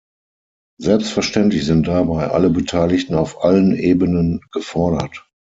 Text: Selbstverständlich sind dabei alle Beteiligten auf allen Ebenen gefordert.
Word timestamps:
Selbstverständlich 0.79 1.63
sind 1.63 1.87
dabei 1.87 2.29
alle 2.29 2.49
Beteiligten 2.49 3.13
auf 3.13 3.43
allen 3.43 3.75
Ebenen 3.75 4.41
gefordert. 4.51 5.29